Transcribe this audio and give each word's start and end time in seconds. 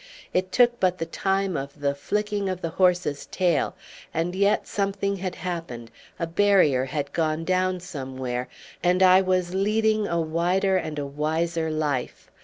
It 0.33 0.51
took 0.51 0.79
but 0.79 0.97
the 0.97 1.05
time 1.05 1.55
of 1.55 1.79
the 1.79 1.93
flicking 1.93 2.49
of 2.49 2.61
the 2.61 2.69
horse's 2.71 3.27
tail, 3.27 3.75
and 4.15 4.33
yet 4.33 4.65
something 4.65 5.17
had 5.17 5.35
happened, 5.35 5.91
a 6.17 6.25
barrier 6.25 6.85
had 6.85 7.13
gone 7.13 7.43
down 7.45 7.79
somewhere, 7.79 8.47
and 8.81 9.03
I 9.03 9.21
was 9.21 9.53
leading 9.53 10.07
a 10.07 10.19
wider 10.19 10.75
and 10.75 10.97
a 10.97 11.05
wiser 11.05 11.69
life. 11.69 12.31